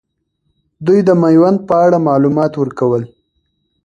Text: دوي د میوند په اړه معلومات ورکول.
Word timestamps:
دوي 0.85 0.99
د 1.07 1.11
میوند 1.21 1.59
په 1.67 1.75
اړه 1.85 1.97
معلومات 2.07 2.51
ورکول. 2.57 3.03